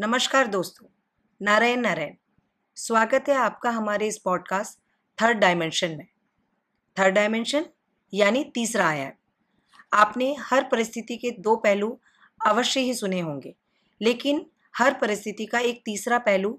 [0.00, 0.86] नमस्कार दोस्तों,
[1.40, 2.12] नारायण नारायण।
[2.76, 4.78] स्वागत है आपका हमारे इस पॉडकास्ट
[5.18, 6.06] थर्ड डायमेंशन में।
[6.96, 7.64] थर्ड डायमेंशन
[8.12, 9.12] यानी तीसरा आयाम
[9.92, 11.90] आपने हर परिस्थिति के दो पहलू
[12.40, 13.54] अवश्य ही सुने होंगे,
[14.00, 16.58] लेकिन हर परिस्थिति का एक तीसरा पहलू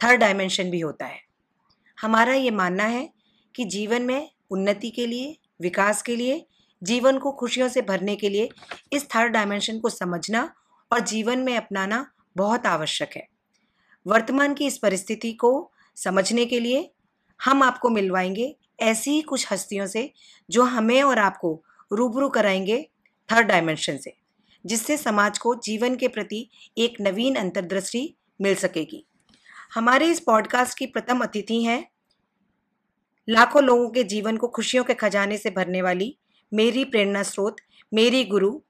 [0.00, 1.20] थर्ड डायमेंशन भी होता है।
[1.98, 3.08] हमारा ये मानना है
[3.54, 6.46] कि जीवन में उन्नति के लिए, विकास के लिए,
[6.82, 8.48] जीवन को खुशियों से भरने के लिए
[8.92, 10.50] इस थर्ड डायमेंशन को समझना
[10.90, 12.06] और जीवन में अपनाना
[12.36, 13.28] बहुत आवश्यक है।
[14.06, 16.90] वर्तमान की इस परिस्थिति को समझने के लिए
[17.44, 20.12] हम आपको मिलवाएँगे ऐसी ही कुछ हस्तियों से
[20.50, 21.62] जो हमें और आपको
[21.92, 22.90] रूबरू कराएँगे
[23.32, 24.14] थर्ड डायमेंशन से,
[24.66, 26.48] जिससे समाज को जीवन के प्रति
[26.78, 29.06] एक नवीन अंतर्दृष्टि मिल सकेगी।
[29.74, 31.90] हमारे इस पॉडकास्ट की प्रथम अतिथि हैं
[33.28, 36.16] लाखों लोगों के जीवन को खुशियों के खजाने से भरने वाली
[36.54, 37.56] मेरी प्रेरणा स्रोत,
[37.94, 38.60] मेरी गुरु,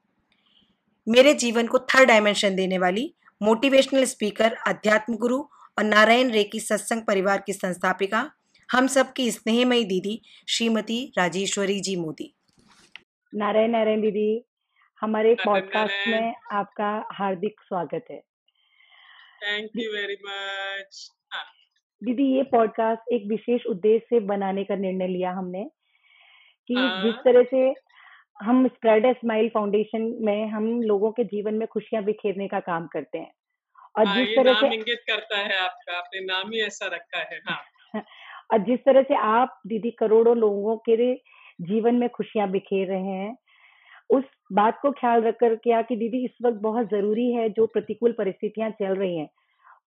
[1.09, 5.39] मेरे जीवन को थर्ड डायमेंशन देने वाली मोटिवेशनल स्पीकर अध्यात्म गुरु
[5.79, 8.31] और नारायण रेकी सत्संग परिवार की संस्थापिका
[8.69, 12.35] हम सब की स्नेहमयी दीदी श्रीमती राजेश्वरी जी मोदी।
[13.35, 14.45] नारायण नारायण दीदी
[15.01, 18.21] हमारे पॉडकास्ट में आपका हार्दिक स्वागत है।
[19.43, 21.09] थैंक यू वेरी मच
[22.03, 25.65] दीदी ये पॉडकास्ट एक विशेष उद्देश्य से बनाने का निर्णय लिया हमने
[26.69, 27.71] कि हाँ। जिस तरह से
[28.45, 32.87] हम स्प्रेड ए स्माइल फाउंडेशन में हम लोगों के जीवन में खुशियाँ बिखेरने का काम
[32.87, 33.33] करते हैं।
[33.99, 37.41] और हाँ, जिस तरह से इंगित करता है आपका आपने नाम ही ऐसा रखा है
[37.47, 37.63] हाँ।
[38.53, 41.15] और जिस तरह से आप दीदी करोड़ों लोगों के
[41.61, 43.37] जीवन में खुशियाँ बिखेर रहे हैं
[44.11, 47.67] उस बात को ख्याल रख कर क्या कि दीदी इस वक्त बहुत ज़रूरी है जो
[47.67, 49.29] प्रतिकूल परिस्थितियाँ चल रही हैं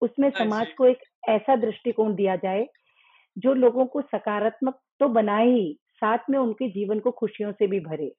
[0.02, 0.98] उसमें हाँ समाज को एक
[1.30, 2.68] ऐसा दृष्टिकोण दिया जाए
[3.38, 7.80] जो लोगों को सकारात्मक तो बनाए ही साथ में उनके जीवन को खुशियों से भी
[7.80, 8.16] भरे।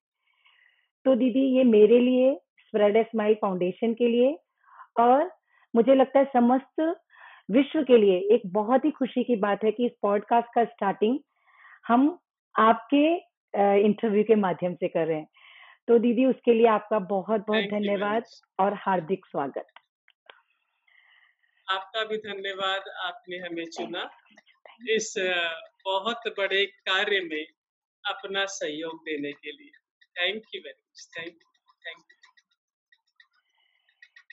[1.05, 4.38] तो दीदी ये मेरे लिए स्प्रेड ए स्माइल फाउंडेशन के लिए
[5.00, 5.30] और
[5.77, 6.96] मुझे लगता है समस्त
[7.51, 11.18] विश्व के लिए एक बहुत ही खुशी की बात है कि इस पॉडकास्ट का स्टार्टिंग
[11.86, 12.18] हम
[12.58, 13.14] आपके
[13.80, 15.28] इंटरव्यू के माध्यम से कर रहे हैं।
[15.89, 18.24] तो दीदी उसके लिए आपका बहुत बहुत धन्यवाद
[18.61, 19.67] और हार्दिक स्वागत।
[21.70, 24.11] आपका भी धन्यवाद आपने हमें चुना।
[24.89, 25.14] इस
[25.84, 27.46] बहुत बड़े कार्य में
[28.05, 29.70] अपना सहयोग देने के लिए।
[30.17, 32.02] Thank you very much thank you thank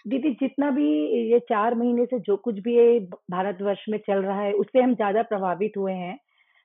[0.08, 0.88] दीदी जितना भी
[1.32, 3.00] ये चार महीने से जो कुछ भी ये
[3.32, 6.18] भारतवर्ष में चल रहा है उससे हम ज़्यादा प्रभावित हुए हैं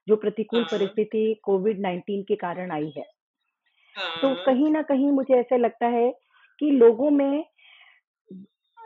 [0.06, 3.04] जो प्रतिकूल हाँ। परिस्थिति कोविड नाइन्टीन के कारण आई है
[3.94, 6.10] तो हाँ। कहीं ना कहीं मुझे ऐसा लगता है
[6.60, 7.44] कि लोगों में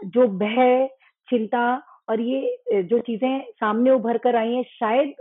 [0.06, 0.88] जो भय
[1.28, 1.64] चिंता
[2.08, 5.14] और ये जो चीज़ें सामने उभर कर आई हैं शायद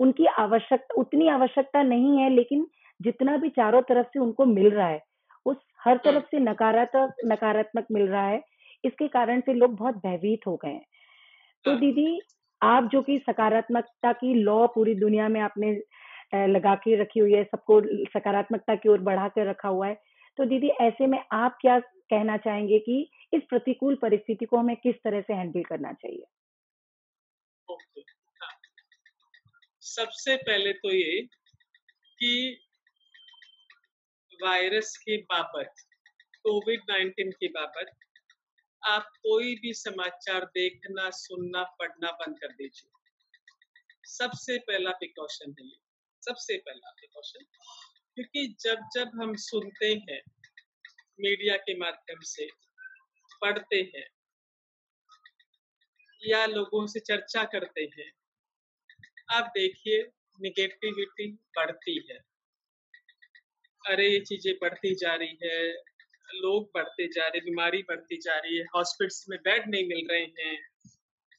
[0.00, 2.66] उनकी आवश्यकता उतनी आवश्यकता नहीं है लेकिन
[3.00, 5.02] जितना भी चारों तरफ़ से उनको मिल रहा है
[5.46, 8.42] उस हर हाँ। तरफ़ से नकारात्मक नकारात्मक मिल रहा है
[8.84, 10.84] इसके कारण से लोग बहुत भयभीत हो गए हैं
[11.64, 12.20] तो हाँ। दीदी
[12.60, 15.72] आप जो कि सकारात्मकता की लॉ पूरी दुनिया में आपने
[16.46, 19.94] लगा के रखी हुई है सबको सकारात्मकता की ओर बढ़ा कर रखा हुआ है
[20.38, 23.00] तो दीदी ऐसे में आप क्या कहना चाहेंगे कि
[23.32, 26.24] इस प्रतिकूल परिस्थिति को हमें किस तरह से हैंडल करना चाहिए
[27.68, 28.54] हाँ।
[29.82, 31.20] सबसे पहले तो ये
[32.18, 32.32] कि
[34.42, 35.74] वायरस के बाबत
[36.36, 37.96] कोविड नाइन्टीन के बाबत,
[38.86, 42.90] आप कोई भी समाचार देखना, सुनना, पढ़ना बंद कर दीजिए।
[44.04, 45.76] सबसे पहला प्रिकॉशन है ये।
[46.22, 47.44] सबसे पहला प्रिकॉशन
[48.14, 50.22] क्योंकि जब जब हम सुनते हैं,
[51.20, 52.48] मीडिया के माध्यम से,
[53.40, 54.10] पढ़ते हैं,
[56.26, 58.12] या लोगों से चर्चा करते हैं,
[59.32, 60.02] आप देखिए
[60.40, 62.29] निगेटिविटी बढ़ती है।
[63.84, 65.72] अरे ये चीज़ें बढ़ती जा रही है,
[66.34, 70.24] लोग बढ़ते जा रहे, बीमारी बढ़ती जा रही है हॉस्पिटल्स में बेड नहीं मिल रहे
[70.38, 70.56] हैं,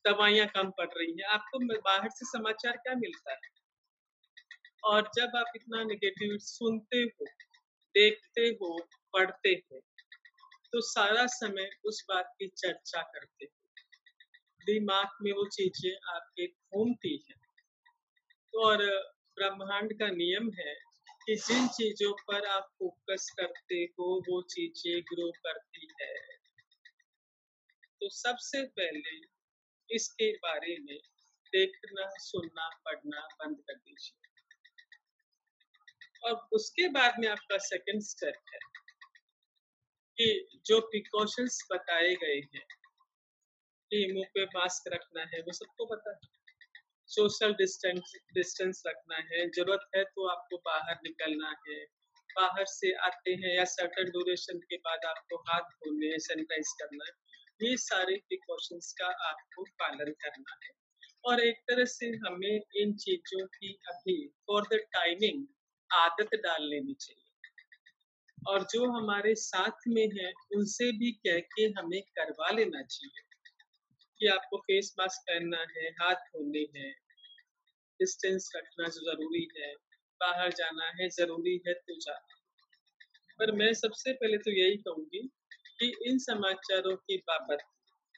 [0.06, 3.50] दवाइयाँ कम पड़ रही हैं। आपको बाहर से समाचार क्या मिलता है?
[4.84, 7.26] और जब आप इतना निगेटिव सुनते हो,
[7.96, 8.78] देखते हो,
[9.14, 9.82] पढ़ते हो
[10.74, 13.52] तो सारा समय उस बात की चर्चा करते हो।
[14.66, 17.40] दिमाग में वो चीज़ें आपके घूमती हैं।
[18.54, 18.78] और
[19.38, 20.76] ब्रह्मांड का नियम है
[21.28, 26.16] कि जिन चीज़ों पर आप फोकस करते हो, वो चीज़ें ग्रो करती है।
[28.02, 29.22] तो सबसे पहले
[29.96, 30.98] इसके बारे में
[31.54, 34.18] देखना, सुनना, पढ़ना बंद कर दीजिए।
[36.24, 38.60] और उसके बाद में आपका सेकंड स्टेप है
[40.18, 42.66] कि जो प्रिकॉशंस बताए गए हैं
[43.92, 46.41] कि मुँह पे मास्क रखना है, वो सबको पता है।
[47.12, 51.80] सोशल डिस्टेंस डिस्टेंस रखना है। ज़रूरत है तो आपको बाहर निकलना है।
[52.30, 57.20] बाहर से आते हैं या सर्टन ड्यूरेशन के बाद आपको हाथ धोने सैनिटाइज करना है
[57.62, 60.72] ये सारे प्रिकॉशंस का आपको पालन करना है।
[61.24, 64.16] और एक तरह से हमें इन चीज़ों की अभी
[64.48, 65.46] फॉर द टाइमिंग
[65.90, 67.28] आदत डाल लेनी चाहिए।
[68.48, 73.31] और जो हमारे साथ में है, उनसे भी कह के हमें करवा लेना चाहिए।
[74.22, 76.94] कि आपको फेस मास्क पहनना है हाथ धोने हैं
[78.00, 79.74] डिस्टेंस रखना ज़रूरी है
[80.22, 82.38] बाहर जाना है ज़रूरी है तो जाना।
[83.40, 85.28] पर मैं सबसे पहले तो यही कहूँगी
[85.80, 87.64] कि इन समाचारों की बाबत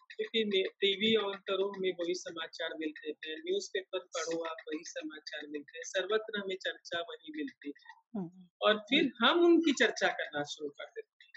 [0.10, 5.78] क्योंकि टीवी ऑन करो हमें वही समाचार मिलते हैं न्यूज़पेपर पढ़ो आप वही समाचार मिलते
[5.78, 10.70] हैं सर्वत्र हमें चर्चा वही मिलती है। हम्म। और फिर हम उनकी चर्चा करना शुरू
[10.70, 11.32] कर देते हैं।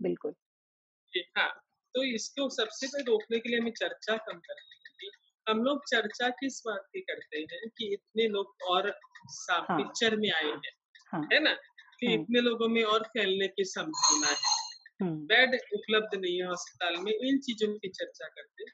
[0.00, 0.34] बिल्कुल।
[1.38, 5.10] हाँ। तो इसको सबसे पहले रोकने के लिए हमें चर्चा कम करनी है
[5.46, 8.88] हम लोग चर्चा किस बात की करते हैं कि इतने लोग और
[9.50, 10.72] हाँ। पिक्चर में आए हैं
[11.12, 11.52] हाँ। है ना?
[12.00, 14.70] कि हाँ। इतने लोगों में और फैलने की संभावना है।
[15.02, 18.64] बेड उपलब्ध नहीं है अस्पताल में इन चीज़ों की चर्चा करते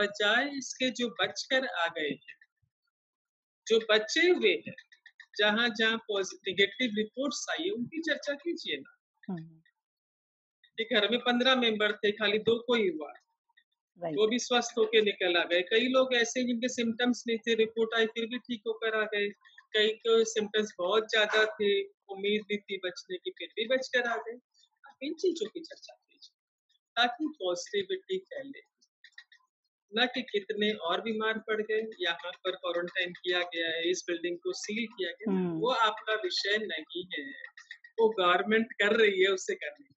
[0.00, 2.36] बजाय इसके जो बचकर आ गए हैं
[3.66, 4.74] जो बचे हुए हैं
[5.38, 8.96] जहाँ जहाँ निगेटिव रिपोर्ट्स आई है उनकी चर्चा कीजिए ना।
[10.84, 13.12] घर में पंद्रह मेंबर थे खाली दो को ही हुआ।
[14.00, 17.94] वो भी स्वस्थ होके निकल आ गए। कई लोग ऐसे जिनके सिम्टम्स नहीं थे रिपोर्ट
[17.94, 19.28] आई फिर भी ठीक होकर आ गए।
[19.72, 24.16] कई को सिम्टम्स बहुत ज़्यादा थे उम्मीद भी थी बचने की फिर भी बचकर आ
[24.16, 24.38] गए।
[25.02, 26.34] इन चीज़ों की चर्चा कीजिए
[26.96, 28.60] ताकि पॉजिटिविटी फैले।
[29.92, 34.38] न कि कितने और बीमार पड़ गए यहाँ पर क्वारंटाइन किया गया है इस बिल्डिंग
[34.38, 37.32] को सील किया गया। हम्म। वो आपका विषय नहीं है।
[38.00, 39.95] वो गवर्नमेंट कर रही है उससे करने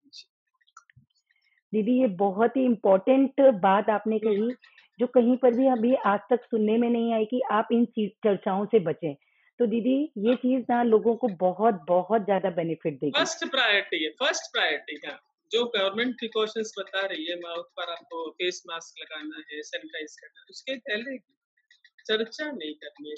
[1.73, 4.51] दीदी ये बहुत ही इम्पोर्टेंट बात आपने कही
[4.99, 8.65] जो कहीं पर भी अभी आज तक सुनने में नहीं आई कि आप इन चर्चाओं
[8.65, 9.13] से बचें।
[9.59, 14.09] तो दीदी ये चीज़ ना लोगों को बहुत बहुत ज़्यादा बेनिफिट देगी। फ़र्स्ट प्रायोरिटी है
[14.19, 15.17] फ़र्स्ट प्रायोरिटी है।
[15.51, 20.39] जो गवर्नमेंट प्रिकॉशंस बता रही है माउथ पर आपको फेस मास्क लगाना है सैनिटाइज करना
[20.39, 21.17] है उसके पहले
[22.07, 23.15] चर्चा नहीं करनी है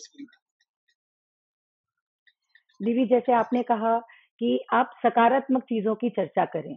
[2.79, 3.97] दीदी जैसे आपने कहा
[4.41, 6.75] कि आप सकारात्मक चीज़ों की चर्चा करें।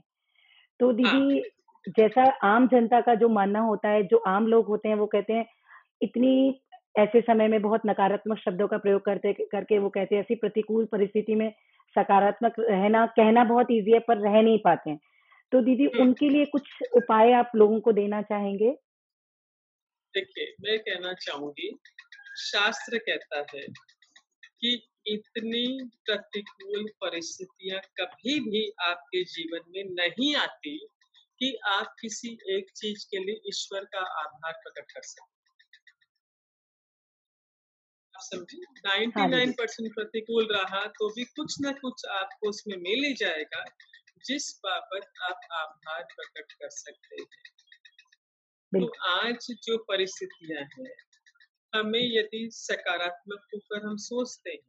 [0.81, 4.89] तो दीदी हाँ। जैसा आम जनता का जो मानना होता है जो आम लोग होते
[4.89, 5.47] हैं वो कहते हैं
[6.03, 6.61] इतनी
[6.95, 10.85] ऐसे समय में बहुत नकारात्मक शब्दों का प्रयोग करते करके वो कहते हैं ऐसी प्रतिकूल
[10.93, 11.51] परिस्थिति में
[11.97, 14.99] सकारात्मक रहना कहना बहुत ईजी है पर रह नहीं पाते हैं
[15.53, 18.71] तो दीदी हम्म। उनके लिए कुछ उपाय आप लोगों को देना चाहेंगे
[20.15, 21.71] देखिए मैं कहना चाहूँगी
[22.41, 23.67] शास्त्र कहता है
[24.61, 24.73] कि
[25.07, 25.67] इतनी
[26.07, 30.79] प्रतिकूल परिस्थितियाँ कभी भी आपके जीवन में नहीं आती
[31.45, 35.35] कि आप किसी एक चीज़ के लिए ईश्वर का आभार प्रकट कर सकते
[38.87, 43.65] नाइन्टी नाइन परसेंट प्रतिकूल रहा तो भी कुछ ना कुछ आपको उसमें मिल ही जाएगा
[44.25, 47.27] जिस बाबत आप आभार प्रकट कर सकते हैं।
[48.73, 50.95] तो आज जो परिस्थितियाँ हैं
[51.75, 54.63] हमें यदि सकारात्मक होकर हम सोचते हैं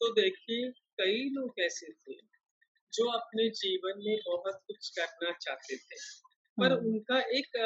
[0.00, 2.29] तो देखिए कई लोग ऐसे थे
[2.92, 5.98] जो अपने जीवन में बहुत कुछ करना चाहते थे
[6.58, 7.58] पर हम्म। उनका एक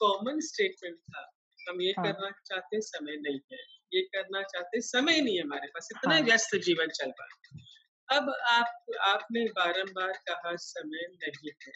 [0.00, 1.26] कॉमन स्टेटमेंट था
[1.58, 2.04] हम ये हाँ.
[2.06, 3.58] करना चाहते समय नहीं है
[3.92, 6.22] ये करना चाहते समय नहीं है हमारे पास इतना हाँ.
[6.22, 7.66] व्यस्त जीवन चल रहा है
[8.08, 11.72] अब आप आपने बारंबार कहा समय नहीं है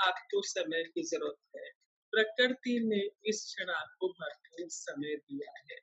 [0.00, 1.70] आपको समय की ज़रूरत है
[2.12, 3.00] प्रकृति ने
[3.30, 5.78] इस क्षण आपको भरपूर समय दिया है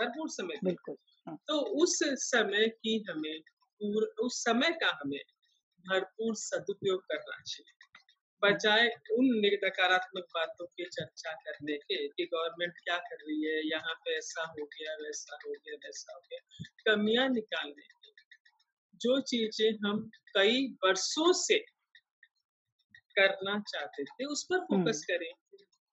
[0.00, 3.40] भरपूर समय बिल्कुल हाँ। तो उस समय की हमें
[3.80, 5.20] उस समय का हमें
[5.86, 7.74] भरपूर सदुपयोग करना चाहिए
[8.42, 13.94] बजाय उन नकारात्मक बातों की चर्चा करने के कि गवर्नमेंट क्या कर रही है यहाँ
[13.94, 18.12] पे ऐसा हो गया वैसा हो गया वैसा हो गया कमियाँ निकालने की
[19.00, 21.58] जो चीज़ें हम कई वर्षों से
[23.16, 25.32] करना चाहते थे उस पर फोकस। करें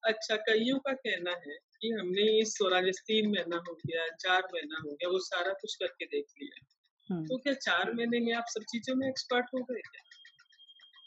[0.03, 4.81] अच्छा कईयों का कहना है कि हमने इस सोलह तीन महीना हो गया चार महीना
[4.85, 6.74] हो गया वो सारा कुछ करके देख लिया।
[7.11, 10.01] तो क्या चार महीने में आप सब चीज़ों में एक्सपर्ट हो गए क्या?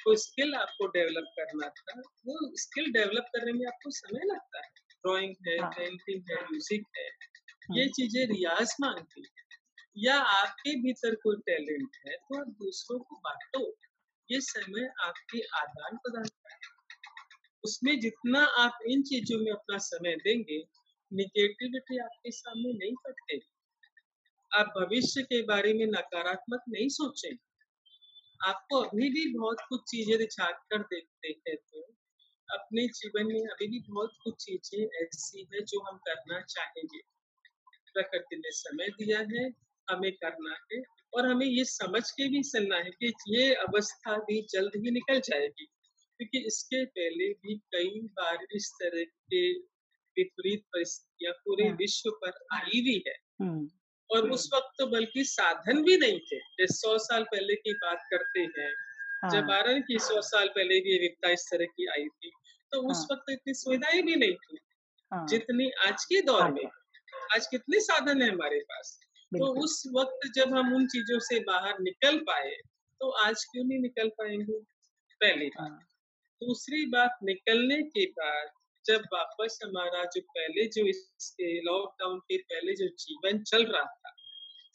[0.01, 2.01] जो स्किल आपको डेवलप करना था?
[2.01, 6.85] वो स्किल डेवलप करने में आपको समय लगता है। ड्राइंग है पेंटिंग हाँ। है म्यूज़िक
[6.99, 7.05] है।
[7.77, 9.29] ये हाँ। चीज़ें रियाज मांगती है।
[9.99, 13.77] या आपके भीतर कोई टैलेंट है तो आप दूसरों को बांटो।
[14.31, 16.59] ये समय आपके आदान प्रदान का है।
[17.65, 20.65] उसमें जितना आप इन चीज़ों में अपना समय देंगे
[21.13, 23.58] निगेटिविटी आपके सामने नहीं पड़ेगी
[24.53, 27.39] आप भविष्य के बारे में नकारात्मक नहीं सोचेंगे
[28.41, 31.81] आपको अभी भी बहुत कुछ चीज़ें दिखा कर देखते हैं तो
[32.49, 37.01] अपने जीवन में अभी भी बहुत कुछ चीज़ें ऐसी है जो हम करना चाहेंगे
[37.95, 39.49] प्रकृति ने समय दिया है
[39.89, 40.83] हमें करना है
[41.15, 45.21] और हमें ये समझ के भी चलना है कि ये अवस्था भी जल्द ही निकल
[45.21, 49.43] जाएगी क्योंकि इसके पहले भी कई बार इस तरह के
[50.17, 53.15] विपरीत परिस्थितियाँ पूरे हाँ। विश्व पर आई हुई है।
[54.11, 58.41] और उस वक्त तो बल्कि साधन भी नहीं थे सौ साल पहले की बात करते
[58.41, 58.73] हैं
[59.23, 62.31] हाँ। जब आरन की सौ साल पहले भी विपदा इस तरह की आई थी
[62.73, 64.59] तो उस हाँ। वक्त इतनी सुविधाएँ भी नहीं थी
[65.13, 66.65] हाँ। जितनी आज के दौर हाँ। में
[67.35, 68.99] आज कितने साधन है हमारे पास
[69.33, 72.55] तो उस वक्त जब हम उन चीज़ों से बाहर निकल पाए
[73.01, 74.61] तो आज क्यों नहीं निकल पाएँगे
[75.21, 75.79] पहली बात हाँ।
[76.43, 78.51] दूसरी बात निकलने के बाद
[78.89, 84.11] जब वापस हमारा जो पहले जो इसके लॉकडाउन के पहले जो जीवन चल रहा था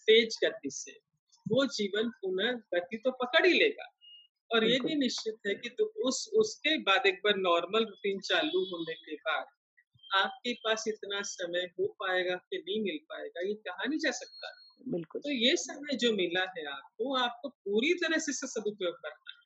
[0.07, 0.99] तेज गति से
[1.45, 3.89] वो जीवन पुनः गति तो पकड़ ही लेगा।
[4.51, 8.63] और ये भी निश्चित है कि तो उस उसके बाद एक बार नॉर्मल रूटीन चालू
[8.63, 9.45] होने के बाद
[10.15, 14.51] आपके पास इतना समय हो पाएगा कि नहीं मिल पाएगा ये कहा नहीं जा सकता।
[14.89, 19.41] बिल्कुल। तो ये समय जो मिला है आपको आपको पूरी तरह से सदुपयोग करना है।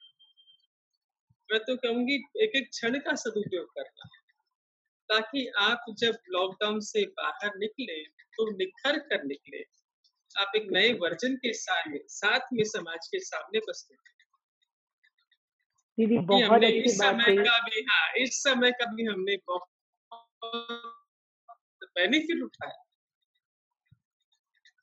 [1.50, 4.27] मैं तो कहूँगी एक एक क्षण का सदुपयोग करना है।
[5.10, 9.64] ताकि आप जब लॉकडाउन से बाहर निकले तो निखर कर निकले।
[10.40, 13.96] आप एक नए वर्जन के साथ में साथ में समाज के सामने बसते
[15.98, 19.64] दीदी बहुत अच्छी इस बात समय का भी हाँ इस समय का भी हमने बहुत
[21.84, 22.84] बेनिफिट उठाया।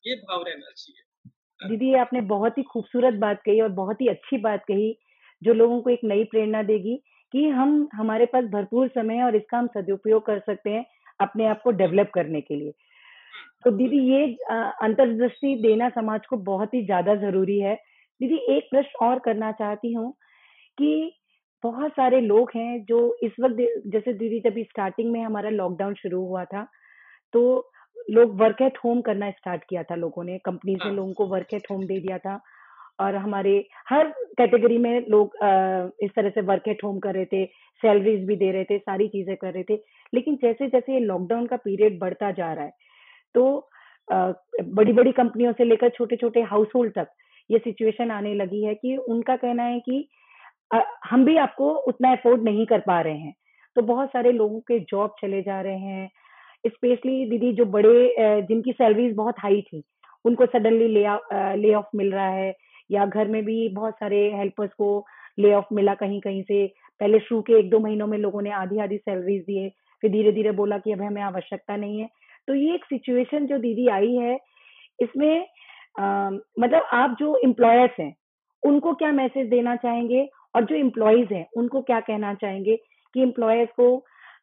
[0.06, 1.02] ये भाव रहना चाहिए
[1.68, 4.98] दीदी आपने बहुत ही खूबसूरत बात कही और बहुत ही अच्छी बात कही
[5.42, 7.02] जो लोगों को एक नई प्रेरणा देगी।
[7.34, 10.84] कि हम हमारे पास भरपूर समय है और इसका हम सदुपयोग कर सकते हैं
[11.20, 12.72] अपने आप को डेवलप करने के लिए।
[13.64, 14.24] तो दीदी ये
[14.82, 17.74] अंतर्दृष्टि देना समाज को बहुत ही ज़्यादा ज़रूरी है।
[18.20, 20.12] दीदी एक प्रश्न और करना चाहती हूँ
[20.78, 21.12] कि
[21.64, 23.56] बहुत सारे लोग हैं जो इस वक्त
[23.92, 26.66] जैसे दीदी जब स्टार्टिंग में हमारा लॉकडाउन शुरू हुआ था
[27.34, 27.42] तो
[28.10, 31.26] लोग वर्क एट होम करना स्टार्ट किया था लोगों ने। कंपनी ने हाँ। लोगों को
[31.26, 32.40] वर्क एट होम दे दिया था।
[32.98, 33.56] और हमारे
[33.88, 34.08] हर
[34.38, 35.36] कैटेगरी में लोग
[36.04, 37.44] इस तरह से वर्क एट होम कर रहे थे
[37.82, 39.78] सैलरीज भी दे रहे थे, सारी चीज़ें कर रहे थे।
[40.12, 42.72] लेकिन जैसे जैसे ये लॉकडाउन का पीरियड बढ़ता जा रहा है
[43.34, 43.68] तो
[44.08, 47.08] बड़ी बड़ी कंपनियों से लेकर छोटे छोटे हाउस होल्ड तक
[47.50, 50.06] ये सिचुएशन आने लगी है कि उनका कहना है कि
[51.06, 53.34] हम भी आपको उतना अफोर्ड नहीं कर पा रहे हैं।
[53.76, 56.08] तो बहुत सारे लोगों के जॉब चले जा रहे हैं।
[56.64, 59.82] स्पेशली दीदी जो बड़े जिनकी सैलरीज बहुत हाई थी,
[60.24, 62.52] उनको सडनली ले ऑफ़ मिल रहा है।
[62.90, 65.04] या घर में भी बहुत सारे हेल्पर्स को
[65.38, 66.66] ले ऑफ़ मिला कहीं कहीं से।
[67.00, 69.68] पहले शुरू के एक दो महीनों में लोगों ने आधी आधी सैलरीज दिए
[70.02, 72.08] फिर धीरे धीरे बोला कि अब हमें आवश्यकता नहीं है।
[72.48, 74.38] तो ये एक सिचुएशन जो दीदी आई है
[74.98, 75.46] इसमें
[76.00, 78.14] आ, मतलब आप जो एम्प्लॉयर्स हैं
[78.62, 80.26] उनको क्या मैसेज देना चाहेंगे?
[80.56, 82.76] और जो एम्प्लॉयज़ हैं उनको क्या कहना चाहेंगे
[83.14, 83.96] कि एम्प्लॉयर्स को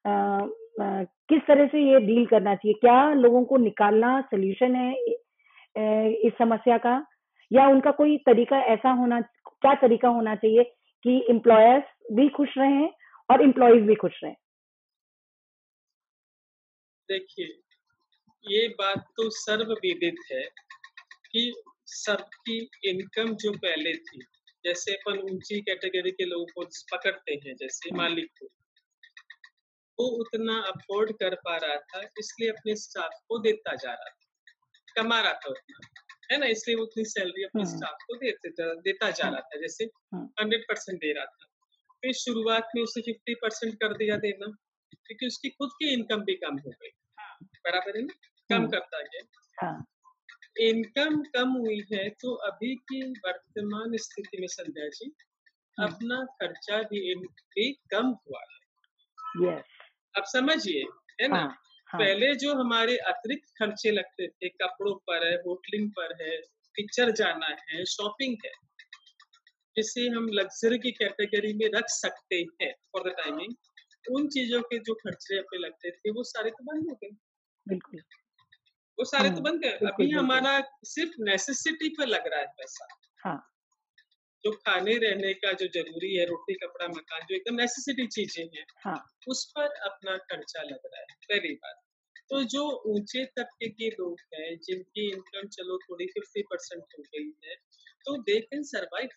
[0.07, 2.73] आ, आ, किस तरह से ये डील करना चाहिए?
[2.81, 4.93] क्या लोगों को निकालना सोल्यूशन है
[6.27, 6.95] इस समस्या का?
[7.51, 10.63] या उनका कोई तरीका ऐसा होना, क्या तरीका होना चाहिए
[11.05, 12.89] कि एम्प्लॉयर्स भी खुश रहें
[13.29, 14.35] और एम्प्लॉयज़ भी खुश रहें
[17.09, 17.45] देखिए,
[18.45, 20.43] ये बात तो सर्वविदित है
[21.31, 21.53] कि
[21.85, 24.19] सबकी इनकम जो पहले थी,
[24.65, 28.45] जैसे अपन ऊँची कैटेगरी के लोगों को पकड़ते हैं, जैसे। मालिक को,
[29.99, 34.29] वो उतना अफोर्ड कर पा रहा था, इसलिए अपने स्टाफ को देता जा रहा था,
[34.95, 35.79] कमा रहा था उतना
[36.31, 39.41] है ना इसलिए वो उतनी सैलरी अपने स्टाफ हाँ। को देते देता जा हाँ। रहा
[39.41, 39.85] था जैसे
[40.15, 41.45] हंड्रेड परसेंट दे रहा था।
[42.01, 44.45] फिर शुरुआत में उसे फिफ्टी परसेंट कर दिया देना
[44.91, 46.89] क्योंकि उसकी खुद की इनकम भी कम हो गई।
[47.43, 48.13] बराबर है ना?
[48.49, 49.85] कम हाँ। करता गया।
[50.59, 55.11] इनकम कम हुई है तो अभी की वर्तमान स्थिति में संध्या जी
[55.83, 58.61] अपना खर्चा भी, भी कम हुआ है।
[59.41, 59.63] Yes.
[60.17, 60.83] अब समझिए
[61.21, 61.57] है ना?
[61.93, 62.01] हाँ.
[62.01, 66.37] पहले जो हमारे अतिरिक्त खर्चे लगते थे कपड़ों पर है होटलिंग पर है
[66.75, 68.51] पिक्चर जाना है शॉपिंग है
[69.75, 73.53] जिसे हम लग्जरी की कैटेगरी में रख सकते हैं फॉर द टाइमिंग
[74.11, 77.09] उन चीज़ों के जो खर्चे अपने लगते थे वो सारे तो बंद हो गए।
[77.67, 77.99] बिल्कुल।
[78.97, 80.53] वो सारे तो हाँ, बंद गए अभी हमारा
[80.85, 82.87] सिर्फ़ नेसेसिटी पर लग रहा है पैसा।
[83.25, 83.37] हाँ।
[84.43, 88.65] जो खाने रहने का जो ज़रूरी है रोटी कपड़ा मकान जो एकदम नेसेसिटी चीज़ें हैं
[88.85, 88.97] हाँ.
[89.27, 91.80] उस पर अपना खर्चा लग रहा है पहली बात।
[92.31, 97.25] तो जो ऊँचे तबके के लोग हैं जिनकी इनकम चलो थोड़ी फिफ्टी परसेंट हो गई
[97.45, 97.55] है
[98.05, 99.09] तो दे कैन सर्वाइव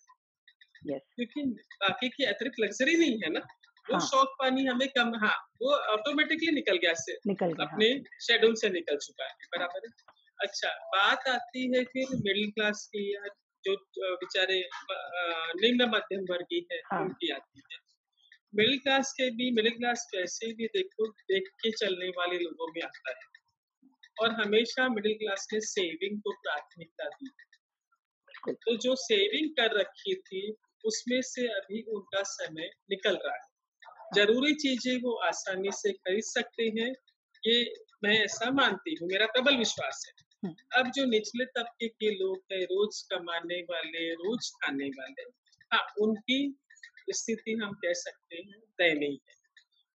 [0.87, 1.43] क्योंकि
[1.83, 3.41] बाकी की अतिरिक्त लग्जरी नहीं है ना
[3.87, 4.01] वो हाँ.
[4.07, 8.19] शौक पानी हमें कम हाँ वो ऑटोमेटिकली निकल गया से निकल गया, अपने हाँ.
[8.27, 9.93] शेड्यूल से निकल चुका है बराबर है
[10.41, 13.25] अच्छा बात आती है फिर मिडिल क्लास की या
[13.65, 13.75] जो
[14.23, 14.59] बेचारे
[15.63, 17.01] निम्न मध्यम वर्गीय है हाँ.
[17.01, 17.83] उनकी आती है
[18.57, 22.83] मिडिल क्लास के भी मिडिल क्लास वैसे भी देखो देख के चलने वाले लोगों में
[22.83, 23.17] आता है।
[24.21, 27.31] और हमेशा मिडिल क्लास ने सेविंग को प्राथमिकता दी।
[28.53, 33.55] तो जो सेविंग कर रखी थी उसमें से अभी उनका समय निकल रहा है।
[34.15, 36.95] ज़रूरी चीज़ें वो आसानी से खरीद सकते हैं।
[37.47, 42.11] ये मैं ऐसा मानती हूँ मेरा प्रबल विश्वास है। हम्म। अब जो निचले तबके के
[42.11, 45.23] लोग हैं रोज कमाने वाले रोज खाने वाले
[45.73, 46.57] हाँ उनकी
[47.11, 49.35] स्थिति हम कह सकते हैं दयनीय है।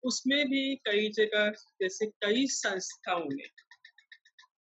[0.04, 3.44] उसमें भी कई जगह जैसे कई संस्थाओं ने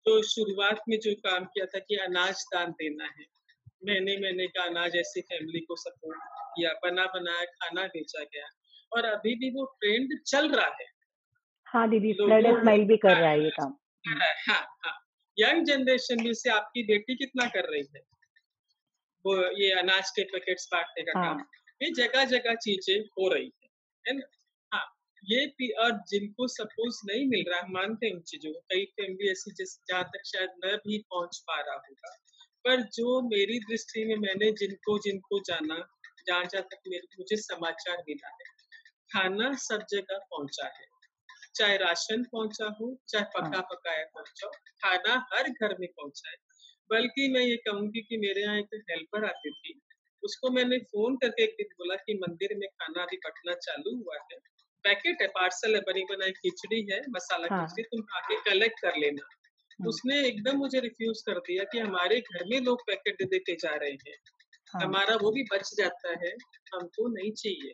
[0.06, 3.26] तो शुरुआत में जो काम किया था कि अनाज दान देना है।
[3.88, 8.48] महीने महीने का अनाज ऐसी फैमिली को सपोर्ट किया बना बनाया खाना बेचा गया
[8.96, 10.86] और अभी भी वो ट्रेंड चल रहा है।
[11.66, 13.78] हाँ दीदी स्माइल भी कर रहा है ये काम।
[14.08, 15.06] हाँ हाँ।
[15.40, 18.02] यंग जनरेशन में से आपकी बेटी कितना कर रही है?
[19.26, 21.38] वो ये अनाज के पैकेट्स बांटने का हाँ.
[21.38, 21.46] काम।
[21.82, 23.52] ये जगह जगह चीज़ें हो रही
[24.06, 24.26] है ना
[24.72, 24.86] हाँ
[25.24, 29.52] ये और जिनको सपोज़ नहीं मिल रहा मानते हैं उन चीज़ों को कई फैमिली ऐसी
[29.54, 32.16] जिस जहाँ तक शायद न भी पहुँच पा रहा होगा
[32.66, 35.78] पर जो मेरी दृष्टि में मैंने जिनको जिनको जाना
[36.28, 38.58] जहाँ जहाँ तक मेरे मुझे समाचार मिला है
[39.10, 40.88] खाना सब जगह पहुँचा है
[41.56, 44.52] चाहे राशन पहुँचा हो चाहे हाँ। पका पकाया पहुँचा हो
[44.84, 46.38] खाना हर घर में पहुँचा है
[46.90, 49.80] बल्कि मैं ये कहूँगी कि मेरे यहाँ एक हेल्पर आती थी
[50.24, 54.18] उसको मैंने फ़ोन करके एक दिन बोला कि मंदिर में खाना अभी बटना चालू हुआ
[54.24, 54.40] है
[54.86, 57.66] पैकेट है पार्सल है बनी बनाई खिचड़ी है मसाला हाँ.
[57.66, 59.88] खिचड़ी तुम आके कलेक्ट कर लेना हाँ.
[59.88, 63.76] उसने एकदम मुझे रिफ्यूज कर दिया कि हमारे घर में लोग पैकेट दे देते जा
[63.76, 64.18] रहे हैं
[64.74, 64.82] हाँ.
[64.84, 66.34] हमारा वो भी बच जाता है
[66.74, 67.72] हमको नहीं चाहिए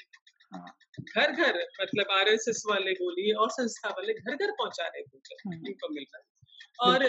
[0.51, 0.65] हाँ.
[0.99, 5.03] घर घर मतलब आर एस एस वाले बोलिए और संस्था वाले घर घर पहुँचा रहे
[5.03, 6.33] थे हाँ। इनको मिल रहा है
[6.79, 7.03] और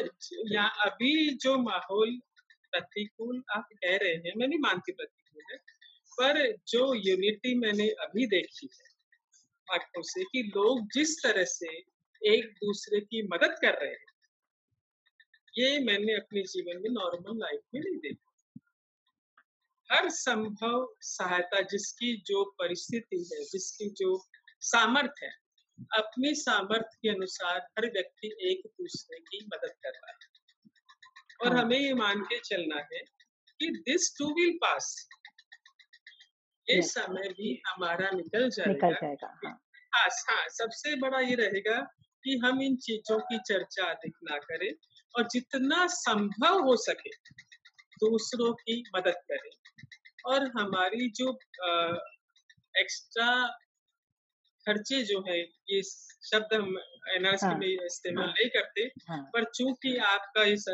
[0.53, 1.13] यहाँ अभी
[1.43, 2.19] जो माहौल
[2.73, 5.57] प्रतिकूल आप कह रहे हैं मैं नहीं मानती प्रतिकूल है।
[6.21, 8.87] पर जो यूनिटी मैंने अभी देखी है
[9.73, 11.69] आँखों से कि लोग जिस तरह से
[12.23, 14.07] एक दूसरे की मदद कर रहे हैं
[15.59, 18.23] ये मैंने अपने जीवन में नॉर्मल लाइफ में नहीं देखा।
[19.91, 24.29] हर संभव सहायता जिसकी जो परिस्थिति है जिसकी जो
[24.61, 25.33] सामर्थ्य है
[25.99, 30.37] अपनी सामर्थ्य के अनुसार हर व्यक्ति एक दूसरे की मदद कर रहा है।
[31.43, 32.99] और हाँ। हमें ये मान के चलना है
[33.61, 35.09] कि दिस टू विल पास
[36.71, 39.53] ये समय भी हमारा निकल जाएगा निकल जाएगा। हाँ।
[39.93, 41.79] हाँ, हाँ सबसे बड़ा ये रहेगा
[42.25, 44.73] कि हम इन चीज़ों की चर्चा अधिक ना करें
[45.15, 47.11] और जितना संभव हो सके
[48.01, 49.51] दूसरों की मदद करें
[50.27, 51.31] और हमारी जो
[51.63, 51.97] आ,
[52.75, 53.31] एक्स्ट्रा
[54.67, 56.77] खर्चे जो है ये शब्द हम
[57.17, 60.65] एनआरसी हाँ, में इस्तेमाल हाँ, नहीं करते हाँ, पर चूँकि आपका इस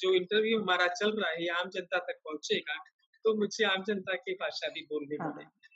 [0.00, 2.78] जो इंटरव्यू हमारा चल रहा है आम जनता तक पहुंचेगा
[3.24, 5.72] तो मुझे आम जनता की भाषा भी बोलनी हाँ। पड़ेगी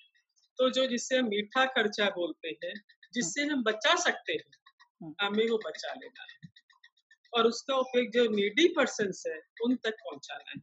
[0.59, 2.75] तो जो जिससे हम मीठा खर्चा बोलते हैं
[3.15, 4.57] जिससे हम बचा सकते हैं
[5.03, 6.57] हाँ। हमें वो बचा लेना है
[7.33, 10.61] और उसका उपयोग जो नीडी पर्सन है उन तक पहुंचाना है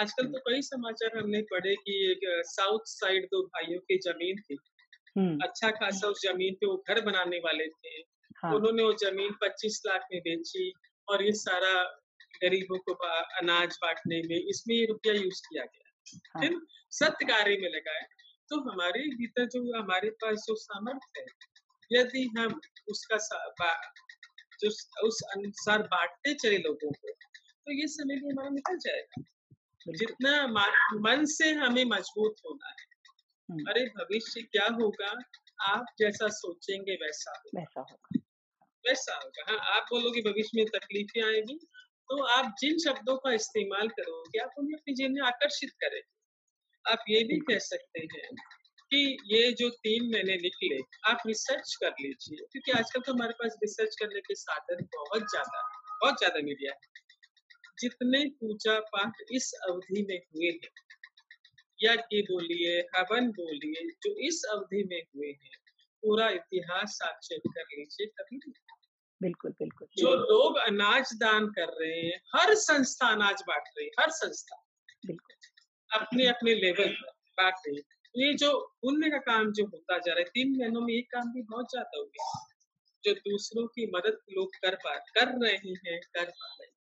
[0.00, 4.56] आजकल तो कई समाचार हमने पढ़े कि एक साउथ साइड दो भाइयों की ज़मीन थी।
[5.44, 7.92] अच्छा खासा उस ज़मीन पे वो घर बनाने वाले थे
[8.38, 10.72] हाँ। उन्होंने वो ज़मीन 25 लाख में बेची
[11.08, 11.72] और ये सारा
[12.42, 12.92] गरीबों को
[13.38, 15.83] अनाज बांटने में इसमें रुपया यूज़ किया गया
[16.14, 16.66] हाँ.
[16.90, 18.06] सत्य कार्य में लगाए
[18.48, 21.26] तो हमारे भीतर जो हमारे पास जो सामर्थ्य है
[21.92, 23.16] यदि हम उसका
[24.60, 24.68] जो
[25.08, 27.08] उस अनुसार बांटते चले लोगों को
[27.66, 29.22] तो ये समय भी हमारा निकल जाएगा।
[29.96, 30.46] जितना
[30.94, 32.94] मन से हमें मज़बूत होना है।
[33.64, 35.18] अरे भविष्य क्या होगा?
[35.60, 37.84] आप जैसा सोचेंगे वैसा होगा।
[38.88, 41.66] वैसा होगा। हाँ आप बोलोगे भविष्य में तकलीफें आएगी
[42.10, 46.00] तो आप जिन शब्दों का इस्तेमाल करोगे, आप उन्हें अपने जीवन में आकर्षित करें।
[46.84, 48.34] आप ये भी कह सकते हैं
[48.90, 50.78] कि ये जो तीन महीने निकले
[51.10, 55.62] आप रिसर्च कर लीजिए, क्योंकि आजकल तो हमारे पास रिसर्च करने के साधन बहुत ज़्यादा
[56.02, 56.92] बहुत ज़्यादा मीडिया है।
[57.78, 60.70] जितने पूजा पाठ इस अवधि में हुए हैं,
[61.78, 65.56] यज्ञ बोलिए, हवन बोलिए, जो इस अवधि में हुए हैं,
[66.02, 68.38] पूरा इतिहास साक्षर कर लीजिए, कभी
[69.24, 73.92] बिल्कुल बिल्कुल जो लोग अनाज दान कर रहे हैं हर संस्था अनाज बांट रही है
[74.00, 74.56] हर संस्था।
[75.06, 77.82] बिल्कुल। अपने अपने लेवल पर बांट रही है।
[78.14, 78.50] ये जो
[78.82, 81.70] पुण्य का काम जो होता जा रहा है तीन महीनों में एक काम भी बहुत
[81.70, 82.26] ज़्यादा हो गया।
[83.04, 86.72] जो दूसरों की मदद लोग कर पा कर रहे हैं कर पा रहे हैं।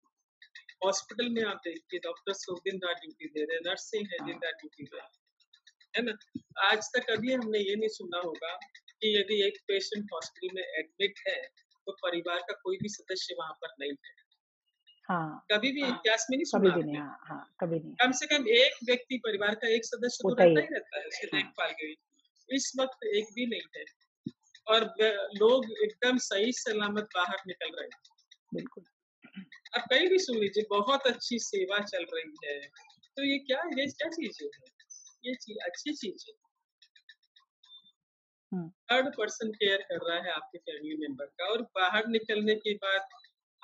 [0.86, 4.40] हॉस्पिटल में आप देखिए डॉक्टर लोग दिन रात ड्यूटी दे रहे हैं नर्सिंग है दिन
[4.44, 5.22] रात ड्यूटी दे रहे
[5.94, 6.14] है ना?
[6.70, 8.54] आज तक अभी हमने ये नहीं सुना होगा
[9.02, 11.38] कि यदि एक पेशेंट हॉस्पिटल में एडमिट है
[11.86, 14.24] तो परिवार का कोई भी सदस्य वहाँ पर नहीं है।
[15.10, 18.12] हाँ, कभी भी हाँ, इतिहास में नहीं सुना कभी नहीं हाँ, हाँ, कभी नहीं। कम
[18.12, 21.41] से कम एक व्यक्ति परिवार का एक सदस्य तो रहता ही रहता है उसकी हाँ।
[21.41, 21.96] देखभाल के लिए।
[22.56, 23.86] इस वक्त एक भी नहीं है।
[24.67, 24.84] और
[25.36, 28.02] लोग एकदम सही सलामत बाहर निकल रहे हैं।
[28.54, 28.84] बिल्कुल।
[29.78, 32.60] अब कहीं भी सुन लीजिए बहुत अच्छी सेवा चल रही है।
[33.17, 34.50] तो ये क्या ये क्या चीज़ है?
[35.26, 36.43] ये चीज़ अच्छी चीज़ है।
[38.54, 43.08] थर्ड पर्सन केयर कर रहा है आपके फैमिली मेंबर का और बाहर निकलने के बाद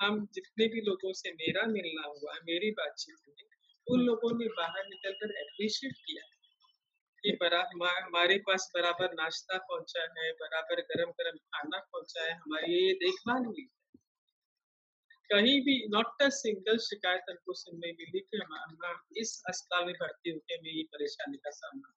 [0.02, 3.48] हम जितने भी लोगों से मेरा मिलना हुआ, मेरी बातचीत हुई,
[3.86, 6.22] उन लोगों ने बाहर निकलकर अप्रिशिएट किया
[7.24, 7.70] कि बरा
[8.04, 13.44] हमारे पास बराबर नाश्ता पहुँचा है, बराबर गरम गरम खाना पहुँचा है, हमारी ये देखभाल
[13.44, 13.68] हुई।
[15.30, 18.76] कहीं भी नॉट अ सिंगल शिकायत हमको सुनने मिली कि हम
[19.16, 21.92] इस अस्पताल में भर्ती होकर मैं ये परेशानी का सामना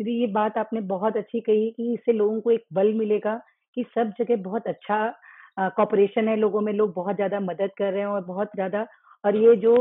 [0.00, 3.34] दीदी ये बात आपने बहुत अच्छी कही कि इससे लोगों को एक बल मिलेगा
[3.76, 8.00] कि सब जगह बहुत अच्छा कॉपरेशन है लोगों में लोग बहुत ज़्यादा मदद कर रहे
[8.00, 8.86] हैं और बहुत ज़्यादा
[9.24, 9.74] और ये जो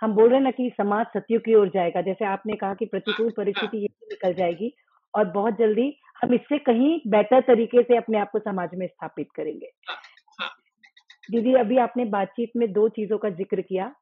[0.00, 2.86] हम बोल रहे हैं ना कि समाज सत्य की ओर जाएगा जैसे आपने कहा कि
[2.86, 4.72] प्रतिकूल परिस्थिति ये निकल जाएगी
[5.14, 9.28] और बहुत जल्दी हम इससे कहीं बेटर तरीके से अपने आप को समाज में स्थापित
[9.36, 9.70] करेंगे।
[11.30, 13.92] दीदी अभी आपने बातचीत में दो चीज़ों का ज़िक्र किया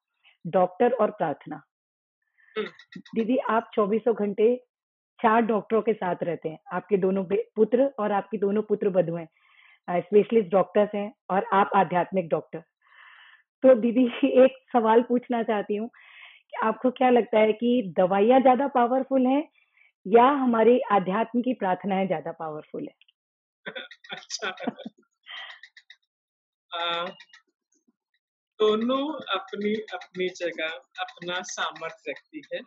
[0.45, 1.61] डॉक्टर और प्रार्थना।
[2.57, 4.55] दीदी आप चौबीसों घंटे
[5.21, 7.25] चार डॉक्टरों के साथ रहते हैं। आपके दोनों
[7.57, 9.29] पुत्र और आपकी दोनों पुत्र बधु हैं।
[9.89, 12.63] स्पेशलिस्ट डॉक्टर्स हैं और आप आध्यात्मिक डॉक्टर
[13.63, 14.05] तो दीदी,
[14.45, 15.91] एक सवाल पूछना चाहती हूँ
[16.65, 19.43] आपको क्या लगता है कि दवाइयाँ ज़्यादा पावरफुल हैं
[20.07, 22.95] या हमारी आध्यात्म की प्रार्थनाएँ ज़्यादा पावरफुल है?
[24.13, 24.51] अच्छा।
[28.61, 30.69] दोनों अपनी अपनी जगह
[31.01, 32.61] अपना सामर्थ्य रखती है।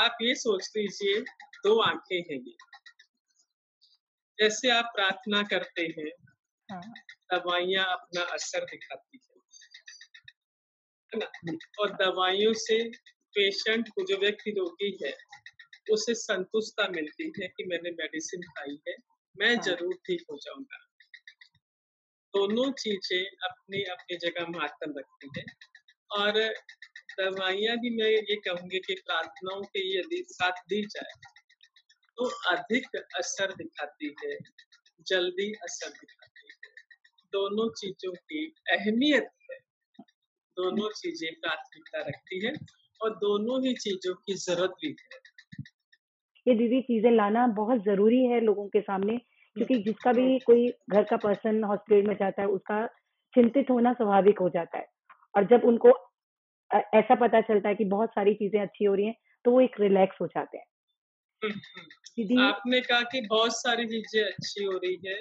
[0.00, 1.20] आप ये सोच लीजिए
[1.64, 2.56] दो आँखें हैं ये।
[4.38, 6.10] जैसे आप प्रार्थना करते हैं
[6.68, 6.94] हाँ।
[7.32, 9.32] दवाइयाँ अपना असर दिखाती है।
[11.12, 11.26] ना?
[11.80, 12.88] और दवाइयों से
[13.34, 15.12] पेशेंट को जो व्यक्ति रोगी है
[15.92, 18.96] उसे संतुष्टता मिलती है कि मैंने मेडिसिन खाई है
[19.38, 20.78] मैं हाँ। ज़रूर ठीक हो जाऊँगा।
[22.34, 25.44] दोनों चीज़ें अपनी अपनी जगह महत्व रखती है।
[26.12, 26.32] और
[27.20, 31.12] दवाइयाँ भी मैं ये कहूँगी कि प्रार्थनाओं के यदि साथ दी जाए
[32.18, 34.36] तो अधिक असर दिखाती है
[35.06, 36.70] जल्दी असर दिखाती है।
[37.32, 39.58] दोनों चीज़ों की अहमियत है।
[40.56, 42.54] दोनों चीज़ें प्राथमिकता रखती है
[43.00, 45.18] और दोनों ही चीज़ों की ज़रूरत भी है।
[46.46, 49.18] ये दीदी चीज़ें लाना बहुत ज़रूरी है लोगों के सामने
[49.56, 52.86] क्योंकि जिसका भी कोई घर का पर्सन हॉस्पिटल में जाता है उसका
[53.34, 54.91] चिंतित होना स्वाभाविक हो जाता है।
[55.34, 55.88] और जब उनको
[56.70, 59.14] ऐसा पता चलता है कि बहुत सारी चीज़ें अच्छी हो रही हैं
[59.44, 60.64] तो वो एक रिलैक्स हो जाते हैं।
[62.40, 65.20] आपने कहा कि बहुत सारी चीज़ें अच्छी हो रही है।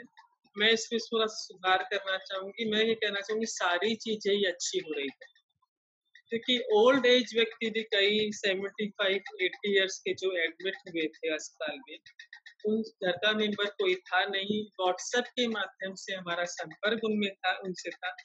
[0.58, 4.93] मैं इसमें थोड़ा सुधार करना चाहूँगी मैं ये कहना चाहूँगी सारी चीज़ें ही अच्छी हो
[4.93, 5.30] रही है।
[6.30, 11.34] क्योंकि ओल्ड एज व्यक्ति भी कई सेवेंटी फाइव एट्टी ईयर्स के जो एडमिट हुए थे
[11.34, 11.97] अस्पताल में
[12.65, 17.89] उन का मेंबर कोई था नहीं। व्हाट्सएप के माध्यम से हमारा संपर्क उनमें था उनसे
[17.89, 18.15] था।